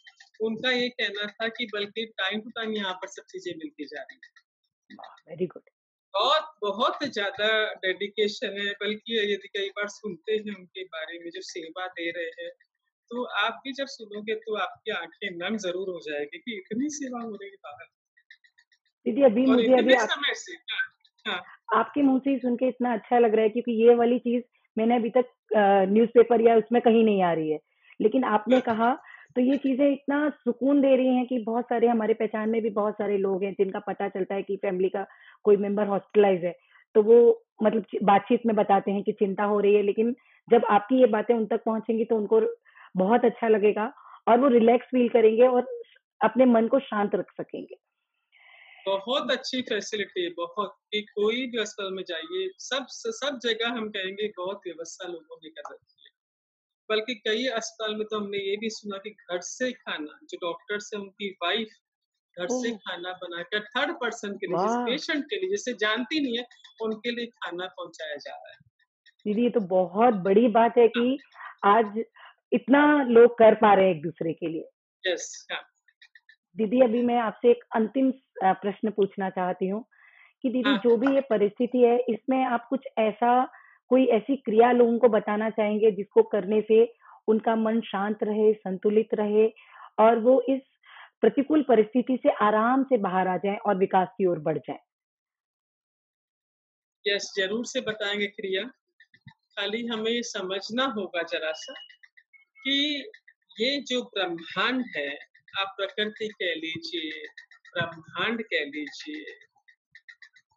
[0.40, 4.02] उनका ये कहना था कि बल्कि टाइम टू टाइम यहाँ पर सब चीज़ें मिलती जा
[4.02, 5.70] रही है। वेरी गुड
[6.14, 11.40] बहुत बहुत ज़्यादा डेडिकेशन है बल्कि यदि कई बार सुनते हैं उनके बारे में जो
[11.42, 12.50] सेवा दे रहे हैं
[13.10, 17.20] तो आप भी जब सुनोगे तो आपकी आँखें नम ज़रूर हो जाएगी कि इतनी सेवा
[17.22, 17.86] हो रही है बाहर।
[19.06, 20.82] दीदी अभी मुझे अभी समय से हाँ,
[21.26, 21.55] हाँ.
[21.68, 24.42] आपके मुँह से ही सुन के इतना अच्छा लग रहा है क्योंकि ये वाली चीज़
[24.76, 25.26] मैंने अभी तक
[25.90, 27.58] न्यूज़पेपर या उसमें कहीं नहीं आ रही है।
[28.00, 28.92] लेकिन आपने। कहा
[29.36, 32.70] तो ये चीज़ें इतना सुकून दे रही हैं कि बहुत सारे हमारे पहचान में भी
[32.70, 35.04] बहुत सारे लोग हैं जिनका पता चलता है कि फैमिली का
[35.44, 36.54] कोई मेंबर हॉस्पिटलाइज है।
[36.94, 37.18] तो वो
[37.62, 40.14] मतलब बातचीत में बताते हैं कि चिंता हो रही है लेकिन
[40.48, 42.40] जब आपकी ये बातें उन तक पहुंचेंगी तो उनको
[42.96, 43.92] बहुत अच्छा लगेगा
[44.26, 45.66] और वो रिलैक्स फील करेंगे और
[46.20, 47.76] अपने मन को शांत रख सकेंगे।
[48.86, 53.88] बहुत अच्छी फैसिलिटी है बहुत कि कोई भी अस्पताल में जाइए सब सब जगह हम
[53.88, 56.10] कहेंगे बहुत व्यवस्था लोगों ने कर रखी है।
[56.90, 60.78] बल्कि कई अस्पताल में तो हमने ये भी सुना कि घर से खाना जो डॉक्टर
[60.78, 61.68] से उनकी वाइफ
[62.38, 66.46] घर से खाना बनाकर थर्ड पर्सन के लिए पेशेंट के लिए जिसे जानती नहीं है
[66.82, 68.58] उनके लिए खाना पहुँचाया जा रहा है।
[69.24, 71.18] दीदी ये तो बहुत बड़ी बात है कि
[71.64, 72.04] आज
[72.52, 74.68] इतना लोग कर पा रहे हैं एक दूसरे के लिए।
[75.06, 75.75] यस yes, हाँ।
[76.56, 78.10] दीदी अभी मैं आपसे एक अंतिम
[78.42, 79.84] प्रश्न पूछना चाहती हूँ
[80.44, 83.32] कि दीदी हाँ। जो भी ये परिस्थिति है इसमें आप कुछ ऐसा
[83.90, 86.84] कोई ऐसी क्रिया लोगों को बताना चाहेंगे जिसको करने से
[87.28, 89.46] उनका मन शांत रहे संतुलित रहे
[89.98, 90.60] और वो इस
[91.20, 94.78] प्रतिकूल परिस्थिति से आराम से बाहर आ जाए और विकास की ओर बढ़ जाए
[97.04, 98.62] यस ज़रूर से बताएँगे क्रिया
[99.28, 101.74] खाली हमें समझना होगा जरा सा
[102.62, 102.76] कि
[103.60, 105.08] ये जो ब्रह्मांड है
[105.58, 107.26] आप प्रकृति कह लीजिए
[107.74, 109.38] ब्रह्मांड कह लीजिए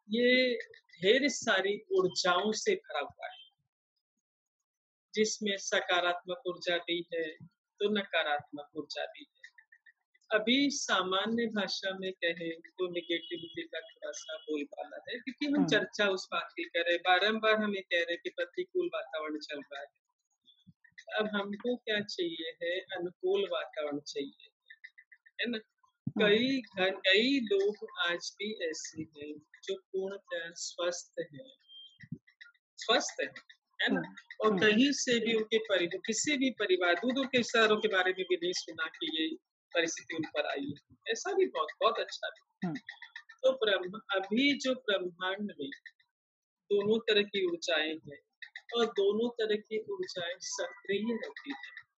[0.10, 0.58] ये
[1.02, 3.50] ढेर सारी ऊर्जाओं से भरा हुआ है।
[5.14, 7.32] जिसमें सकारात्मक ऊर्जा भी है
[7.80, 9.40] तो नकारात्मक ऊर्जा भी है।
[10.40, 15.68] अभी सामान्य भाषा में कहे तो निगेटिविटी का थोड़ा सा बोलबाला है क्योंकि हम हम्म।
[15.68, 19.60] चर्चा उस बात की करें। हैं हम ये कह रहे हैं कि प्रतिकूल वातावरण चल
[19.60, 19.88] रहा है।
[21.20, 22.80] अब हमको क्या चाहिए है?
[22.80, 24.50] अनुकूल वातावरण चाहिए।
[25.42, 25.60] है ना।
[26.20, 31.50] कई घर कई लोग आज भी ऐसे हैं जो पूर्णतः स्वस्थ हैं
[32.78, 33.28] स्वस्थ है
[33.82, 37.38] है ना हम्म। और हम्म। कहीं से भी उनके परिवार किसी भी परिवार दूर के
[37.38, 39.28] रिश्तेदारों के बारे में भी नहीं सुना कि ये
[39.76, 42.78] परिस्थिति उन पर आई है ऐसा भी बहुत बहुत अच्छा भी हम्म।
[43.44, 45.70] तो ब्रह्म अभी जो ब्रह्मांड में
[46.72, 48.20] दोनों तरह की ऊर्जाएँ हैं
[48.76, 51.89] और दोनों तरह की ऊर्जाएँ सक्रिय रहती है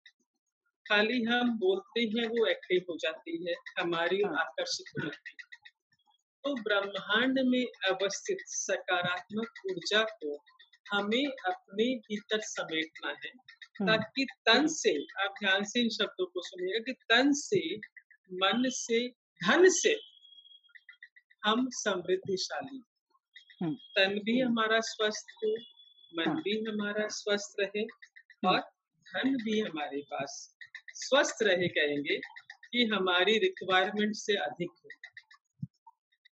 [0.91, 5.49] खाली हम बोलते हैं वो एक्टिव हो जाती है हमारी हाँ। आकर्षित हो जाती है
[6.43, 10.35] तो ब्रह्मांड में अवस्थित सकारात्मक ऊर्जा को
[10.85, 16.41] हमें अपने भीतर समेटना है हम्म। ताकि तन से आप ध्यान से इन शब्दों को
[16.41, 17.63] सुनिएगा कि तन से
[18.35, 19.07] मन से
[19.41, 19.97] धन से
[21.43, 22.83] हम समृद्धिशाली
[23.61, 25.55] हम्म। तन भी हमारा स्वस्थ हो
[26.13, 27.85] मन हाँ। भी हमारा स्वस्थ रहे
[28.45, 28.59] और
[29.07, 30.35] धन भी हमारे पास
[30.95, 32.17] स्वस्थ रहे कहेंगे
[32.71, 34.89] कि हमारी रिक्वायरमेंट से अधिक हो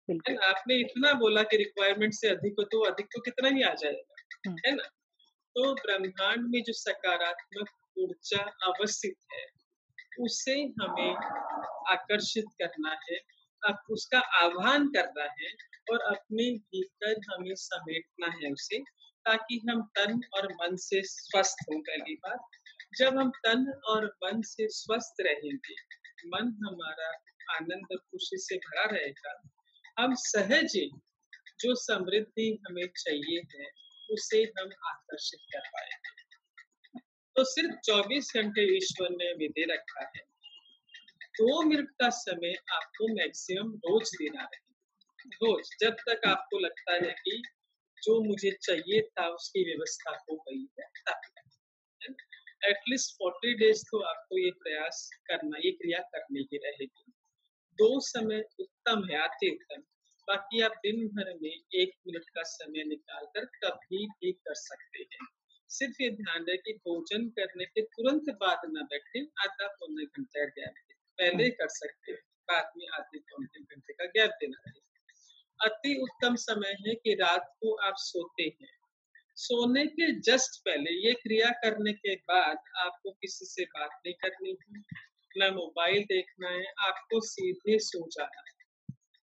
[0.09, 0.47] है ना?
[0.47, 4.15] आपने इतना बोला कि रिक्वायरमेंट से अधिक हो तो अधिक तो कितना ही आ जाएगा
[4.47, 4.83] हम्म। है ना
[5.55, 9.45] तो ब्रह्मांड में जो सकारात्मक ऊर्जा अवस्थित है
[10.19, 11.15] उसे हमें
[11.91, 13.19] आकर्षित करना है
[13.61, 15.49] अब उसका आह्वान करना है
[15.91, 18.79] और अपने भीतर हमें समेटना है उसे
[19.25, 22.47] ताकि हम तन और मन से स्वस्थ हों पहली बात
[22.97, 25.75] जब हम तन और मन से स्वस्थ रहेंगे,
[26.27, 27.07] मन हमारा
[27.55, 29.41] आनंद और खुशी से भरा रहेगा।
[29.99, 30.89] हम सहज
[31.59, 33.69] जो समृद्धि हमें चाहिए है,
[34.11, 36.25] उसे हम आकर्षित कर पाएँगे।
[37.35, 40.21] तो सिर्फ़ 24 घंटे ईश्वर ने दे रखा है।
[41.25, 44.65] दो मिनट का समय आपको मैक्सिमम रोज देना है
[45.25, 47.43] रोज, जब तक आपको लगता है कि
[48.03, 51.34] जो मुझे चाहिए था, उसकी व्यवस्था हो गई है, तब।
[52.63, 57.11] एटलीस्ट फोर्टी डेज़ तो आपको ये प्रयास करना, ये क्रिया करने की रहेगी।
[57.77, 59.81] दो समय उत्तम है अति उत्तम।
[60.27, 65.27] बाकी आप दिन भर में एक मिनट का समय निकालकर कभी भी कर सकते हैं।
[65.69, 70.45] सिर्फ़ ये ध्यान रहे कि भोजन करने के तुरंत बाद न बैठे, आधा पौने घंटे
[70.45, 70.73] गैप
[71.19, 74.73] पहले कर सकते हैं, बाद में आधे पौने घंटे का गैप देना है।
[75.59, 78.84] अति उत्तम समय है कि रात को आप सोते हैं।
[79.37, 84.57] सोने के जस्ट पहले ये क्रिया करने के बाद आपको किसी से बात नहीं करनी
[84.61, 84.83] है
[85.35, 88.53] न मोबाइल देखना है आपको सीधे सो जाना है।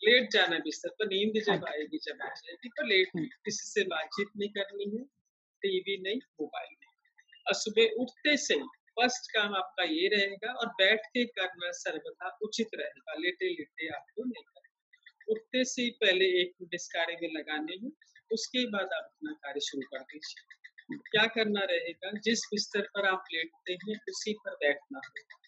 [0.01, 3.11] लेट जाना बिस्तर पर नींद जब आएगी जब आ जाएगी तो लेट
[3.44, 5.05] किसी से बातचीत नहीं करनी है
[5.62, 6.92] टीवी नहीं मोबाइल नहीं।
[7.46, 8.59] और सुबह उठते से
[8.96, 14.25] फ़र्स्ट काम आपका ये रहेगा और बैठ के करना सर्वथा उचित रहेगा लेटे लेटे आपको
[14.25, 17.92] नहीं करना। उठते से पहले एक मिनट इस कार्य में लगाने हैं
[18.33, 20.62] उसके बाद आप अपना कार्य शुरू कर दीजिए।
[20.97, 22.11] क्या करना रहेगा?
[22.21, 25.38] जिस बिस्तर पर आप लेटते हैं उसी पर बैठना होगा।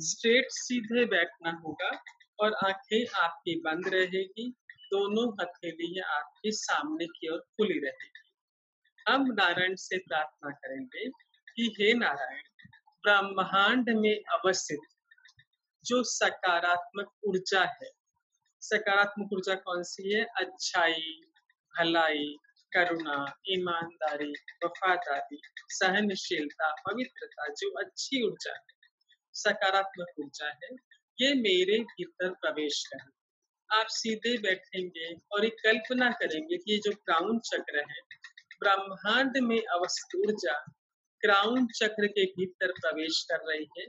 [0.00, 2.02] स्ट्रेट सीधे बैठना होगा
[2.40, 8.26] और आँखें आपकी बंद रहेगी दोनों हथेलियाँ आपके सामने की ओर खुली रहेगी।
[9.12, 11.08] हम नारायण से प्रार्थना करेंगे
[11.56, 12.42] कि हे नारायण
[13.02, 14.78] ब्रह्मांड में अवस्थित
[15.84, 17.90] जो सकारात्मक ऊर्जा है
[18.60, 20.24] सकारात्मक ऊर्जा कौन सी है?
[20.24, 21.20] अच्छाई।
[21.78, 22.36] भलाई,
[22.72, 24.32] करुणा, ईमानदारी,
[24.64, 28.88] वफादारी, सहनशीलता, पवित्रता, जो अच्छी ऊर्जा है,
[29.34, 30.68] सकारात्मक ऊर्जा है,
[31.20, 33.10] ये मेरे भीतर प्रवेश करें।
[33.80, 38.00] आप सीधे बैठेंगे और एक कल्पना करेंगे कि ये जो क्राउन चक्र है,
[38.62, 40.64] ब्रह्मांड में अवस्थित ऊर्जा
[41.20, 43.86] क्राउन चक्र के भीतर प्रवेश कर रही है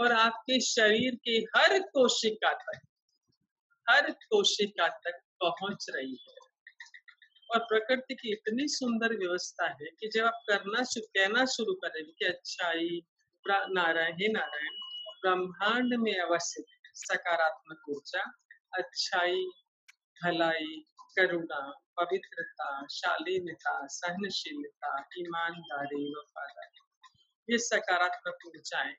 [0.00, 2.80] और आपके शरीर के हर कोशिका तक,
[3.90, 6.43] हर कोशिका तक पहुँच रही है।
[7.50, 12.24] और प्रकृति की इतनी सुंदर व्यवस्था है कि जब आप करना कहना शुरू करेंगे कि
[12.24, 13.02] अच्छाई
[13.48, 14.74] नारायण, हे नारायण,
[15.22, 18.22] ब्रह्मांड में अवस्थित सकारात्मक ऊर्जा,
[18.74, 19.44] अच्छाई,
[20.24, 20.84] भलाई,
[21.18, 26.80] करुणा, पवित्रता, शालीनता, सहनशीलता, ईमानदारी, वफादारी,
[27.50, 28.94] ये सकारात्मक ऊर्जाएँ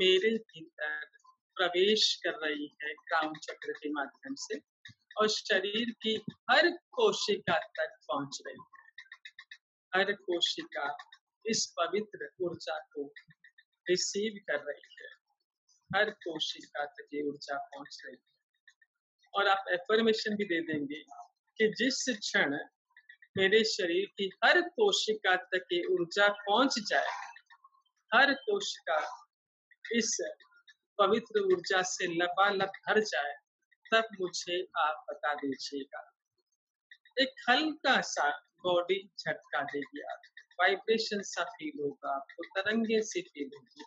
[0.00, 1.06] मेरे भीतर
[1.56, 4.58] प्रवेश कर रही है क्राउन चक्र के माध्यम से।
[5.18, 6.14] और शरीर की
[6.50, 8.76] हर कोशिका तक पहुँच रही है।
[9.92, 10.96] हर कोशिका
[11.46, 13.12] इस पवित्र ऊर्जा को
[13.88, 15.10] रिसीव कर रही है।
[15.90, 18.28] हर कोशिका तक ये ऊर्जा पहुँच रही है।
[19.34, 21.02] और आप एफर्मेशन भी दे देंगे
[21.58, 22.58] कि जिस क्षण
[23.36, 27.10] मेरे शरीर की हर कोशिका तक ये ऊर्जा पहुँच जाए,
[28.14, 28.98] हर कोशिका
[29.94, 30.16] इस
[30.98, 33.34] पवित्र ऊर्जा से लबालब भर जाए
[33.92, 36.14] तब मुझे आप बता दीजिएगा।
[37.20, 38.30] एक हल्का सा
[38.64, 40.22] बॉडी झटका देगी आप
[40.60, 43.84] वाइब्रेशन सा फील होगा, आपको तरंगे से फील होगी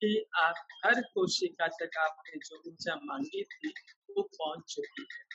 [0.00, 0.54] कि आप
[0.86, 3.68] हर कोशिका तक आपने जो ऊर्जा मांगी थी,
[4.16, 5.28] वो पहुँच चुकी है।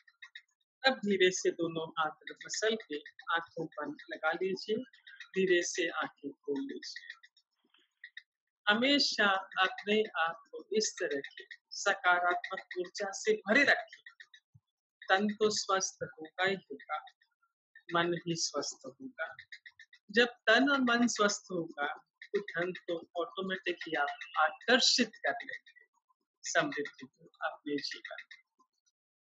[0.91, 2.97] अब धीरे से दोनों हाथ मसल के
[3.33, 4.75] आँखों पर लगा लीजिए,
[5.35, 7.19] धीरे से आँखें खोल लीजिए।
[8.67, 9.25] हमेशा
[9.61, 14.01] अपने आप को इस तरह की सकारात्मक ऊर्जा से भरे रखें
[15.01, 16.97] तन तो स्वस्थ होगा ही होगा,
[17.89, 19.27] मन भी स्वस्थ होगा।
[20.09, 21.87] जब तन और मन स्वस्थ होगा
[22.25, 25.73] तो धन तो ऑटोमेटिक ही आप आकर्षित कर लेंगे,
[26.43, 28.21] समृद्धि को अपने जीवन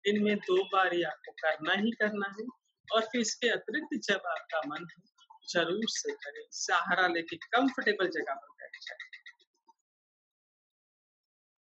[0.04, 2.46] इनमें दो बार ही आपको करना ही करना है,
[2.88, 5.02] और फिर इसके अतिरिक्त जब आपका मन हो
[5.48, 9.19] ज़रूर से करें सहारा लेके कंफर्टेबल जगह पर बैठ जाए।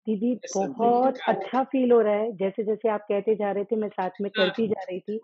[0.07, 3.89] दीदी बहुत अच्छा फील हो रहा है जैसे जैसे आप कहते जा रहे थे मैं
[3.89, 5.19] साथ में हाँ। करती जा रही थी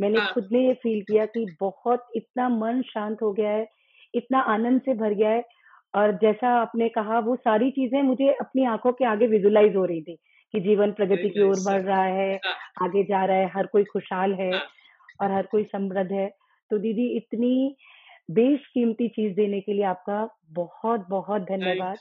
[0.00, 3.66] मैंने हाँ। खुद ने ये फील किया कि बहुत इतना मन शांत हो गया है
[4.14, 5.44] इतना आनंद से भर गया है
[5.94, 10.02] और जैसा आपने कहा वो सारी चीज़ें मुझे अपनी आँखों के आगे विजुलाइज हो रही
[10.02, 10.16] थी
[10.54, 13.84] कि जीवन प्रगति की ओर बढ़ रहा है हाँ। आगे जा रहा है हर कोई
[13.84, 14.66] खुशहाल है हाँ।
[15.20, 16.28] और हर कोई समृद्ध है
[16.70, 17.76] तो दीदी इतनी
[18.30, 21.96] बेशकीमती चीज़ देने के लिए आपका बहुत बहुत धन्यवाद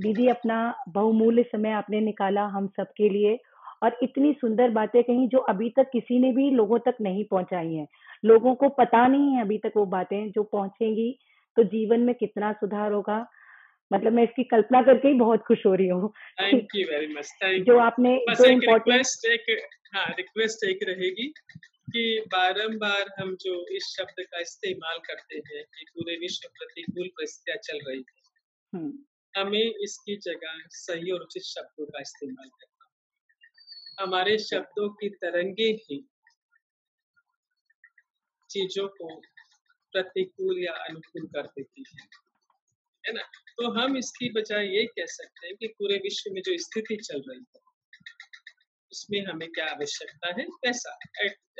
[0.00, 3.38] दीदी अपना बहुमूल्य समय आपने निकाला हम सबके लिए
[3.82, 7.74] और इतनी सुंदर बातें कही जो अभी तक किसी ने भी लोगों तक नहीं पहुंचाई
[7.74, 7.86] हैं।
[8.24, 11.18] लोगों को पता नहीं है अभी तक वो बातें जो पहुंचेंगी
[11.56, 13.26] तो जीवन में कितना सुधार होगा।
[13.92, 17.32] मतलब मैं इसकी कल्पना करके ही बहुत खुश हो रही हूँ थैंक यू वेरी मच
[17.66, 21.32] जो आपने जो रिक्वेस्ट एक हाँ रिक्वेस्ट एक रहेगी
[21.90, 27.58] कि बारंबार हम जो इस शब्द का इस्तेमाल करते हैं कि पूरे विश्व प्रतिकूल परिस्थितियाँ
[27.58, 28.20] चल रही है
[28.72, 28.92] हम्म।
[29.36, 36.08] हमें इसकी जगह सही और उचित शब्दों का इस्तेमाल करना हमारे शब्दों की तरंगे ही
[38.50, 39.20] चीज़ों को
[39.92, 42.08] प्रतिकूल या अनुकूल कर देती है
[43.06, 43.22] है ना?
[43.56, 47.22] तो हम इसकी बजाय ये कह सकते हैं कि पूरे विश्व में जो स्थिति चल
[47.28, 47.60] रही है,
[48.92, 50.46] उसमें हमें क्या आवश्यकता है?
[50.62, 50.98] पैसा।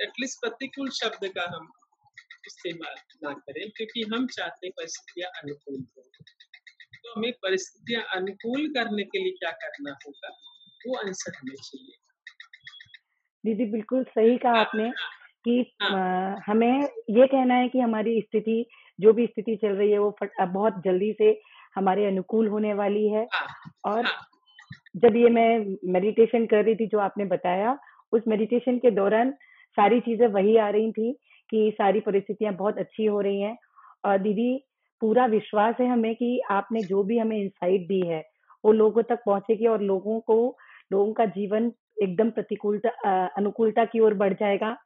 [0.02, 1.70] एटलीस्ट प्रतिकूल शब्द का हम
[2.46, 6.08] इस्तेमाल ना करें, क्योंकि हम चाहते परिस्थितियाँ अनुकूल हो।
[7.04, 10.28] तो हमें परिस्थितियाँ अनुकूल करने के लिए क्या करना होगा
[10.86, 11.94] वो आंसर हमें चाहिए।
[13.44, 15.10] दीदी बिल्कुल सही कहा हाँ, आपने हाँ,
[15.44, 18.66] कि हाँ, हमें ये कहना है कि हमारी स्थिति
[19.00, 21.40] जो भी स्थिति चल रही है वो बहुत जल्दी से
[21.74, 23.46] हमारे अनुकूल होने वाली है। हाँ,
[23.84, 24.28] और हाँ।
[24.96, 27.78] जब ये मैं मेडिटेशन कर रही थी जो आपने बताया
[28.12, 29.30] उस मेडिटेशन के दौरान
[29.76, 31.12] सारी चीज़ें वही आ रही थी
[31.50, 33.56] कि सारी परिस्थितियाँ बहुत अच्छी हो रही हैं।
[34.04, 34.64] और दीदी
[35.02, 38.22] पूरा विश्वास है हमें कि आपने जो भी हमें इंसाइट दी है
[38.64, 40.36] वो लोगों तक पहुंचेगी और लोगों को
[40.92, 42.90] लोगों का जीवन एकदम प्रतिकूलता
[43.38, 44.76] अनुकूलता की ओर बढ़ जाएगा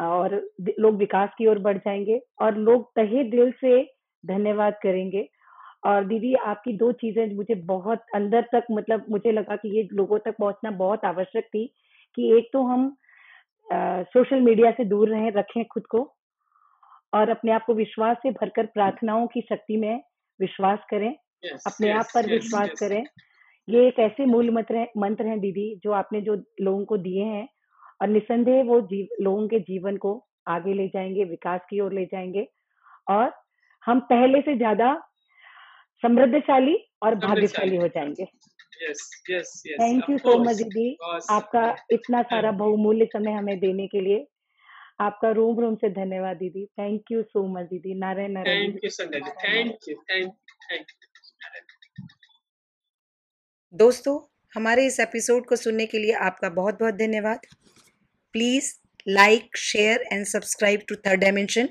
[0.00, 0.34] और
[0.80, 3.82] लोग विकास की ओर बढ़ जाएँगे और लोग तहे दिल से
[4.24, 5.28] धन्यवाद करेंगे।
[5.86, 10.18] और दीदी आपकी दो चीज़ें मुझे बहुत अंदर तक मतलब मुझे लगा कि ये लोगों
[10.18, 11.66] तक पहुँचना बहुत आवश्यक थी
[12.16, 12.86] कि एक तो हम
[13.72, 16.02] आ, सोशल मीडिया से दूर रहें रखें खुद को
[17.12, 20.02] और अपने आप को विश्वास से भरकर प्रार्थनाओं की शक्ति में
[20.40, 22.78] विश्वास करें। Yes, अपने yes, आप पर yes, विश्वास yes.
[22.80, 23.04] करें।
[23.68, 27.24] ये एक ऐसे मूल मंत्र है मंत्र हैं दीदी जो आपने जो लोगों को दिए
[27.24, 27.48] हैं
[28.02, 30.12] और निसंदेह वो जीव लोगों के जीवन को
[30.48, 32.46] आगे ले जाएँगे विकास की ओर ले जाएँगे।
[33.10, 33.32] और
[33.82, 34.94] हम पहले से ज़्यादा
[36.02, 38.24] समृद्धशाली और भाग्यशाली हो जाएँगे।
[38.84, 40.96] थैंक यू सो मच दीदी।
[41.30, 44.26] आपका इतना सारा बहुमूल्य समय हमें देने के लिए
[45.00, 49.96] आपका रोम रोम से धन्यवाद दीदी। थैंक यू सो मच दीदी। Narayan Narayan thank you
[50.02, 51.06] thank you
[53.74, 54.18] दोस्तों
[54.52, 57.46] हमारे इस एपिसोड को सुनने के लिए आपका बहुत बहुत धन्यवाद।
[58.34, 58.72] Please
[59.08, 61.68] like share and subscribe to third dimension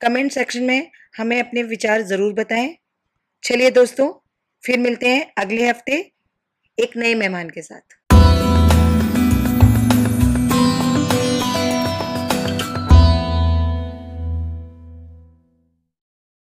[0.00, 2.74] comment section में हमें अपने विचार ज़रूर बताएँ।
[3.42, 4.12] चलिए दोस्तों
[4.62, 5.98] फिर मिलते हैं अगले हफ़्ते
[6.78, 7.99] एक नए मेहमान के साथ।